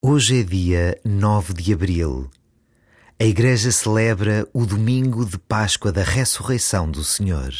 Hoje 0.00 0.42
é 0.42 0.44
dia 0.44 1.00
9 1.04 1.52
de 1.54 1.72
abril. 1.72 2.30
A 3.18 3.24
Igreja 3.24 3.72
celebra 3.72 4.48
o 4.52 4.64
domingo 4.64 5.26
de 5.26 5.36
Páscoa 5.36 5.90
da 5.90 6.04
Ressurreição 6.04 6.88
do 6.88 7.02
Senhor. 7.02 7.52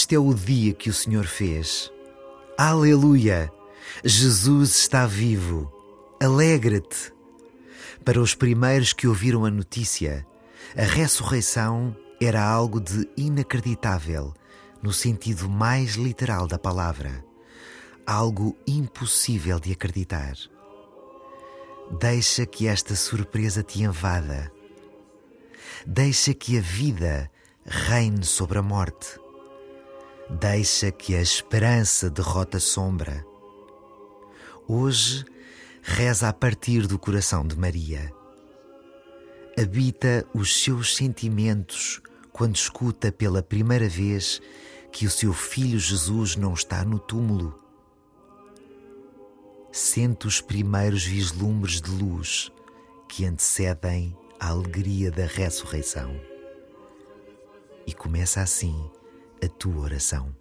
Este 0.00 0.14
é 0.14 0.18
o 0.18 0.32
dia 0.32 0.72
que 0.72 0.88
o 0.88 0.94
Senhor 0.94 1.26
fez. 1.26 1.92
Aleluia! 2.56 3.52
Jesus 4.02 4.70
está 4.70 5.06
vivo. 5.06 5.70
Alegra-te. 6.18 7.12
Para 8.02 8.18
os 8.18 8.34
primeiros 8.34 8.94
que 8.94 9.06
ouviram 9.06 9.44
a 9.44 9.50
notícia, 9.50 10.26
a 10.74 10.84
ressurreição 10.84 11.94
era 12.18 12.42
algo 12.42 12.80
de 12.80 13.06
inacreditável, 13.14 14.32
no 14.82 14.90
sentido 14.90 15.50
mais 15.50 15.96
literal 15.96 16.46
da 16.46 16.58
palavra. 16.58 17.22
Algo 18.06 18.56
impossível 18.66 19.60
de 19.60 19.70
acreditar. 19.70 20.32
Deixa 22.00 22.46
que 22.46 22.66
esta 22.66 22.96
surpresa 22.96 23.62
te 23.62 23.82
invada. 23.82 24.50
Deixa 25.86 26.32
que 26.32 26.56
a 26.56 26.62
vida 26.62 27.30
reine 27.66 28.24
sobre 28.24 28.58
a 28.58 28.62
morte. 28.62 29.19
Deixa 30.38 30.92
que 30.92 31.16
a 31.16 31.20
esperança 31.20 32.08
derrota 32.08 32.58
a 32.58 32.60
sombra. 32.60 33.26
Hoje, 34.68 35.24
reza 35.82 36.28
a 36.28 36.32
partir 36.32 36.86
do 36.86 37.00
coração 37.00 37.44
de 37.44 37.58
Maria. 37.58 38.12
Habita 39.60 40.24
os 40.32 40.62
seus 40.62 40.94
sentimentos 40.94 42.00
quando 42.32 42.54
escuta 42.54 43.10
pela 43.10 43.42
primeira 43.42 43.88
vez 43.88 44.40
que 44.92 45.04
o 45.04 45.10
seu 45.10 45.32
filho 45.32 45.80
Jesus 45.80 46.36
não 46.36 46.54
está 46.54 46.84
no 46.84 47.00
túmulo. 47.00 47.60
Sente 49.72 50.28
os 50.28 50.40
primeiros 50.40 51.04
vislumbres 51.04 51.80
de 51.80 51.90
luz 51.90 52.52
que 53.08 53.24
antecedem 53.24 54.16
a 54.38 54.50
alegria 54.50 55.10
da 55.10 55.26
ressurreição. 55.26 56.14
E 57.84 57.92
começa 57.92 58.40
assim 58.40 58.88
a 59.42 59.48
tua 59.48 59.82
oração. 59.82 60.39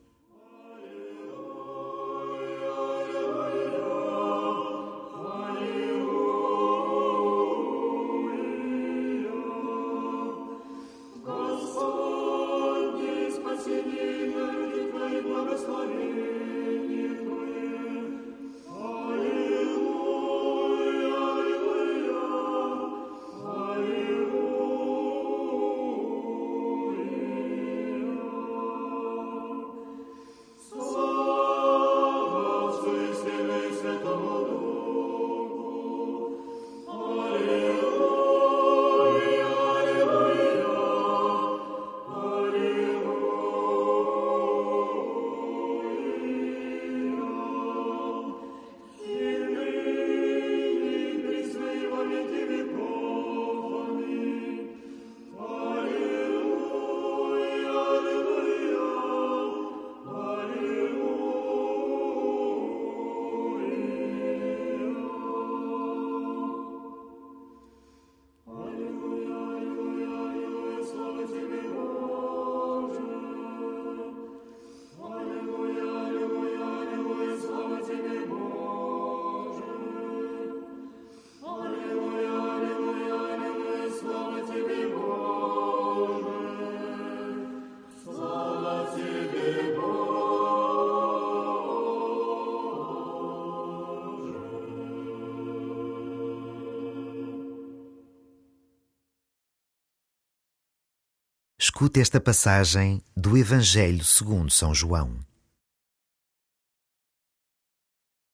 Escute 101.80 102.02
esta 102.02 102.20
passagem 102.20 103.02
do 103.16 103.38
Evangelho 103.38 104.04
segundo 104.04 104.52
São 104.52 104.76
João. 104.76 105.18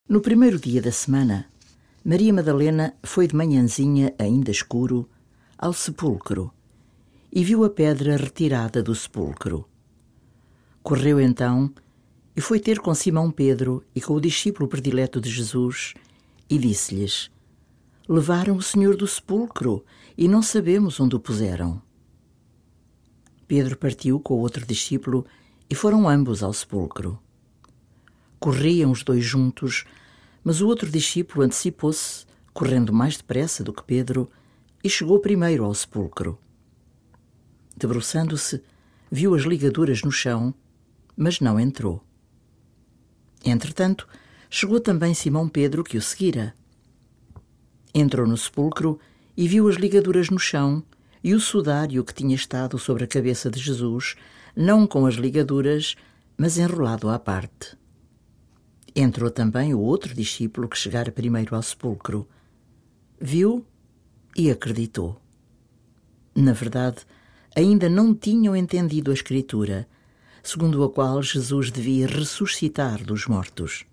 No 0.10 0.20
primeiro 0.20 0.58
dia 0.58 0.82
da 0.82 0.92
semana, 0.92 1.46
Maria 2.04 2.34
Madalena 2.34 2.96
foi 3.04 3.28
de 3.28 3.36
manhãzinha, 3.36 4.16
ainda 4.18 4.50
escuro, 4.50 5.08
ao 5.56 5.74
sepulcro 5.74 6.52
e 7.32 7.44
viu 7.44 7.64
a 7.64 7.70
pedra 7.70 8.18
retirada 8.18 8.82
do 8.82 8.96
sepulcro. 8.96 9.70
Correu 10.82 11.22
então 11.22 11.72
e 12.36 12.42
foi 12.42 12.60
ter 12.60 12.80
com 12.80 12.96
Simão 12.96 13.30
Pedro 13.30 13.86
e 13.94 14.02
com 14.02 14.16
o 14.16 14.20
discípulo 14.20 14.68
predileto 14.68 15.22
de 15.22 15.30
Jesus 15.30 15.94
e 16.50 16.58
disse-lhes: 16.58 17.30
Levaram 18.10 18.58
o 18.58 18.64
Senhor 18.64 18.98
do 18.98 19.06
sepulcro 19.06 19.86
e 20.18 20.28
não 20.28 20.42
sabemos 20.42 21.00
onde 21.00 21.16
o 21.16 21.20
puseram. 21.20 21.85
Pedro 23.48 23.78
partiu 23.78 24.20
com 24.20 24.36
o 24.36 24.40
outro 24.40 24.66
discípulo 24.66 25.26
e 25.70 25.76
foram 25.76 26.10
ambos 26.10 26.42
ao 26.42 26.52
sepulcro. 26.52 27.20
Corriam 28.40 28.92
os 28.92 29.04
dois 29.04 29.24
juntos, 29.24 29.86
mas 30.44 30.62
o 30.62 30.68
outro 30.68 30.90
discípulo 30.90 31.44
antecipou-se, 31.44 32.26
correndo 32.54 32.92
mais 32.92 33.18
depressa 33.18 33.64
do 33.64 33.74
que 33.74 33.84
Pedro, 33.84 34.30
e 34.84 34.90
chegou 34.90 35.20
primeiro 35.20 35.64
ao 35.64 35.74
sepulcro. 35.74 36.40
Debruçando-se, 37.78 38.64
viu 39.12 39.36
as 39.36 39.44
ligaduras 39.44 40.02
no 40.02 40.12
chão, 40.12 40.54
mas 41.16 41.40
não 41.40 41.60
entrou. 41.60 42.04
Entretanto, 43.44 44.08
chegou 44.50 44.80
também 44.80 45.14
Simão 45.14 45.48
Pedro, 45.48 45.84
que 45.84 45.98
o 45.98 46.02
seguira. 46.02 46.56
Entrou 47.94 48.28
no 48.28 48.38
sepulcro 48.38 49.00
e 49.38 49.48
viu 49.48 49.68
as 49.68 49.76
ligaduras 49.76 50.30
no 50.30 50.40
chão 50.40 50.84
e 51.26 51.34
o 51.34 51.40
sudário 51.40 52.04
que 52.04 52.14
tinha 52.14 52.36
estado 52.36 52.78
sobre 52.78 53.04
a 53.04 53.08
cabeça 53.08 53.50
de 53.50 53.60
Jesus, 53.60 54.16
não 54.56 54.86
com 54.86 55.08
as 55.08 55.16
ligaduras, 55.16 55.96
mas 56.38 56.60
enrolado 56.60 57.10
à 57.10 57.18
parte. 57.18 57.76
Entrou 58.96 59.32
também 59.32 59.74
o 59.74 59.80
outro 59.80 60.14
discípulo 60.14 60.70
que 60.70 60.78
chegara 60.78 61.12
primeiro 61.12 61.56
ao 61.56 61.64
sepulcro. 61.64 62.28
Viu 63.20 63.66
e 64.38 64.52
acreditou. 64.52 65.20
Na 66.36 66.54
verdade, 66.54 66.98
ainda 67.56 67.90
não 67.90 68.14
tinham 68.14 68.56
entendido 68.56 69.10
a 69.10 69.16
Escritura, 69.16 69.88
segundo 70.44 70.84
a 70.84 70.92
qual 70.92 71.24
Jesus 71.24 71.72
devia 71.72 72.06
ressuscitar 72.06 73.04
dos 73.04 73.26
mortos. 73.26 73.84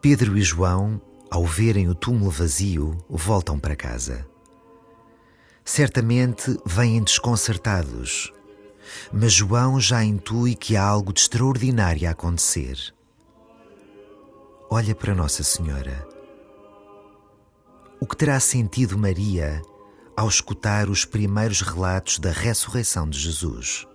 Pedro 0.00 0.38
e 0.38 0.40
João, 0.40 0.98
ao 1.30 1.44
verem 1.44 1.86
o 1.90 1.94
túmulo 1.94 2.30
vazio, 2.30 2.96
voltam 3.06 3.58
para 3.58 3.76
casa. 3.76 4.26
Certamente 5.62 6.58
vêm 6.64 7.02
desconcertados, 7.02 8.32
mas 9.12 9.30
João 9.30 9.78
já 9.78 10.02
intui 10.02 10.54
que 10.54 10.74
há 10.74 10.82
algo 10.82 11.12
de 11.12 11.20
extraordinário 11.20 12.08
a 12.08 12.12
acontecer. 12.12 12.78
Olha 14.70 14.94
para 14.94 15.14
Nossa 15.14 15.42
Senhora. 15.42 16.08
O 18.00 18.06
que 18.06 18.16
terá 18.16 18.40
sentido 18.40 18.96
Maria 18.96 19.60
ao 20.16 20.28
escutar 20.28 20.88
os 20.88 21.04
primeiros 21.04 21.60
relatos 21.60 22.18
da 22.18 22.30
ressurreição 22.30 23.06
de 23.06 23.18
Jesus? 23.18 23.86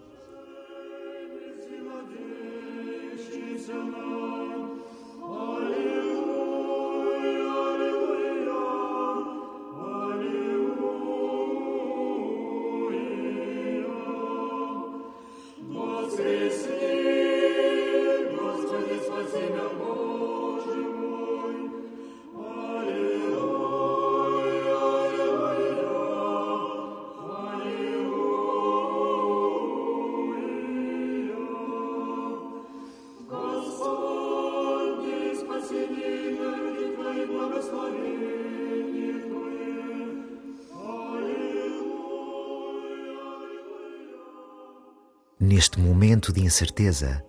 Neste 45.45 45.79
momento 45.79 46.33
de 46.33 46.41
incerteza, 46.41 47.23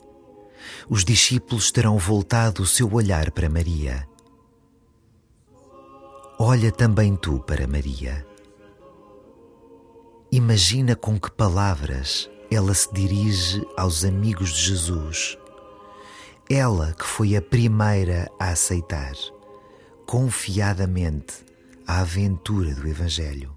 os 0.88 1.04
discípulos 1.04 1.70
terão 1.70 1.98
voltado 1.98 2.62
o 2.62 2.66
seu 2.66 2.90
olhar 2.94 3.30
para 3.30 3.46
Maria. 3.46 4.08
Olha 6.38 6.72
também 6.72 7.14
tu 7.14 7.40
para 7.40 7.66
Maria. 7.66 8.26
Imagina 10.32 10.96
com 10.96 11.20
que 11.20 11.30
palavras 11.30 12.30
ela 12.50 12.72
se 12.72 12.90
dirige 12.90 13.62
aos 13.76 14.02
amigos 14.02 14.48
de 14.48 14.62
Jesus. 14.62 15.36
Ela 16.48 16.94
que 16.94 17.04
foi 17.04 17.36
a 17.36 17.42
primeira 17.42 18.30
a 18.40 18.48
aceitar, 18.48 19.12
confiadamente, 20.06 21.44
a 21.86 22.00
aventura 22.00 22.74
do 22.74 22.88
Evangelho. 22.88 23.55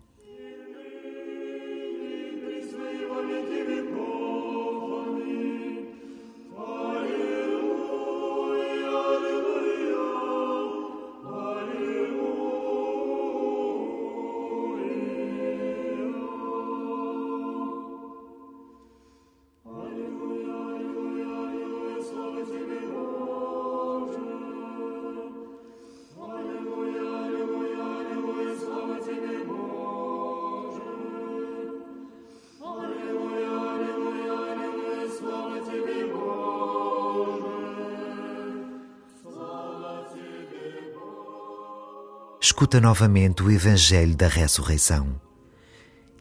Escuta 42.60 42.82
novamente 42.82 43.42
o 43.42 43.50
Evangelho 43.50 44.18
da 44.18 44.28
ressurreição 44.28 45.16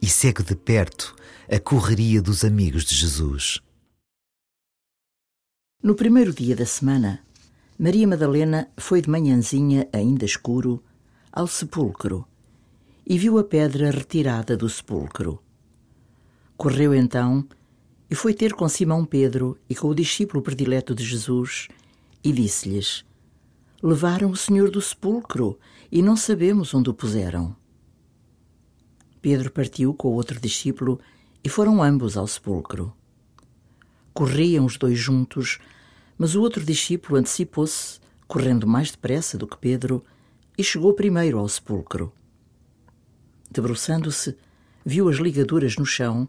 e 0.01 0.07
segue 0.07 0.41
de 0.41 0.55
perto 0.55 1.13
a 1.51 1.59
correria 1.59 2.21
dos 2.21 2.45
amigos 2.45 2.85
de 2.85 2.95
Jesus. 2.95 3.59
No 5.83 5.95
primeiro 5.95 6.31
dia 6.31 6.55
da 6.55 6.65
semana, 6.65 7.19
Maria 7.77 8.07
Madalena 8.07 8.69
foi 8.77 9.01
de 9.01 9.09
manhãzinha, 9.09 9.89
ainda 9.91 10.23
escuro, 10.23 10.81
ao 11.29 11.45
sepulcro 11.45 12.25
e 13.05 13.17
viu 13.17 13.37
a 13.37 13.43
pedra 13.43 13.91
retirada 13.91 14.55
do 14.55 14.69
sepulcro. 14.69 15.43
Correu 16.55 16.95
então 16.95 17.45
e 18.09 18.15
foi 18.15 18.33
ter 18.33 18.53
com 18.53 18.69
Simão 18.69 19.03
Pedro 19.03 19.57
e 19.69 19.75
com 19.75 19.89
o 19.89 19.93
discípulo 19.93 20.41
predileto 20.41 20.95
de 20.95 21.03
Jesus 21.03 21.67
e 22.23 22.31
disse-lhes: 22.31 23.03
Levaram 23.81 24.29
o 24.31 24.35
Senhor 24.35 24.69
do 24.69 24.81
sepulcro 24.81 25.57
e 25.89 26.01
não 26.01 26.17
sabemos 26.17 26.73
onde 26.73 26.89
o 26.89 26.93
puseram. 26.93 27.55
Pedro 29.21 29.49
partiu 29.49 29.93
com 29.93 30.09
o 30.09 30.13
outro 30.13 30.39
discípulo 30.39 30.99
e 31.41 31.47
foram 31.47 31.81
ambos 31.81 32.17
ao 32.17 32.27
sepulcro. 32.27 32.93
Corriam 34.13 34.65
os 34.65 34.77
dois 34.77 34.99
juntos, 34.99 35.59
mas 36.17 36.35
o 36.35 36.41
outro 36.41 36.63
discípulo 36.65 37.17
antecipou-se, 37.17 38.01
correndo 38.27 38.67
mais 38.67 38.91
depressa 38.91 39.37
do 39.37 39.47
que 39.47 39.57
Pedro, 39.57 40.03
e 40.57 40.63
chegou 40.63 40.93
primeiro 40.93 41.39
ao 41.39 41.47
sepulcro. 41.47 42.11
Debruçando-se, 43.49 44.35
viu 44.85 45.07
as 45.07 45.15
ligaduras 45.15 45.77
no 45.77 45.85
chão, 45.85 46.27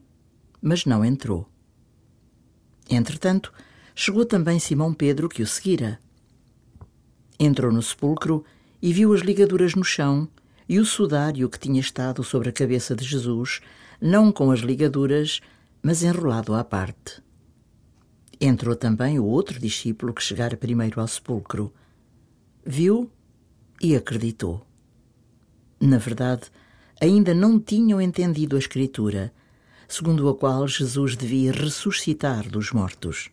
mas 0.62 0.86
não 0.86 1.04
entrou. 1.04 1.48
Entretanto, 2.88 3.52
chegou 3.92 4.24
também 4.24 4.60
Simão 4.60 4.94
Pedro, 4.94 5.28
que 5.28 5.42
o 5.42 5.46
seguira. 5.46 5.98
Entrou 7.42 7.72
no 7.72 7.80
sepulcro 7.80 8.44
e 8.82 8.92
viu 8.92 9.14
as 9.14 9.22
ligaduras 9.22 9.74
no 9.74 9.82
chão 9.82 10.28
e 10.68 10.78
o 10.78 10.84
sudário 10.84 11.48
que 11.48 11.58
tinha 11.58 11.80
estado 11.80 12.22
sobre 12.22 12.50
a 12.50 12.52
cabeça 12.52 12.94
de 12.94 13.02
Jesus, 13.02 13.62
não 13.98 14.30
com 14.30 14.50
as 14.50 14.60
ligaduras, 14.60 15.40
mas 15.82 16.02
enrolado 16.02 16.52
à 16.54 16.62
parte. 16.62 17.22
Entrou 18.38 18.76
também 18.76 19.18
o 19.18 19.24
outro 19.24 19.58
discípulo 19.58 20.12
que 20.12 20.22
chegara 20.22 20.54
primeiro 20.54 21.00
ao 21.00 21.08
sepulcro. 21.08 21.72
Viu 22.62 23.10
e 23.80 23.96
acreditou. 23.96 24.60
Na 25.80 25.96
verdade, 25.96 26.42
ainda 27.00 27.32
não 27.32 27.58
tinham 27.58 28.02
entendido 28.02 28.54
a 28.54 28.58
Escritura, 28.58 29.32
segundo 29.88 30.28
a 30.28 30.34
qual 30.34 30.68
Jesus 30.68 31.16
devia 31.16 31.52
ressuscitar 31.52 32.50
dos 32.50 32.70
mortos. 32.70 33.30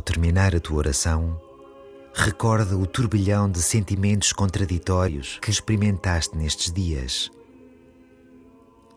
Terminar 0.00 0.54
a 0.54 0.60
tua 0.60 0.78
oração, 0.78 1.40
recorda 2.14 2.76
o 2.76 2.86
turbilhão 2.86 3.50
de 3.50 3.62
sentimentos 3.62 4.32
contraditórios 4.32 5.38
que 5.40 5.50
experimentaste 5.50 6.36
nestes 6.36 6.72
dias. 6.72 7.30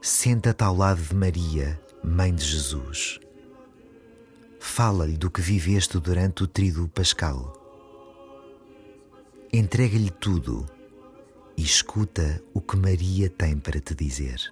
Senta-te 0.01 0.63
ao 0.63 0.75
lado 0.75 1.01
de 1.01 1.15
Maria, 1.15 1.79
Mãe 2.03 2.34
de 2.34 2.43
Jesus. 2.43 3.20
Fala-lhe 4.60 5.17
do 5.17 5.29
que 5.29 5.41
viveste 5.41 6.00
durante 6.00 6.43
o 6.43 6.48
tríduo 6.48 6.88
pascal. 6.88 7.53
Entrega-lhe 9.53 10.10
tudo 10.10 10.65
e 11.55 11.63
escuta 11.63 12.41
o 12.53 12.62
que 12.62 12.77
Maria 12.77 13.29
tem 13.29 13.58
para 13.58 13.79
te 13.79 13.93
dizer. 13.93 14.51